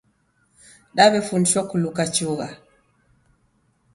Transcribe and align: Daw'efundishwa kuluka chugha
Daw'efundishwa 0.97 1.61
kuluka 1.69 2.03
chugha 2.13 2.47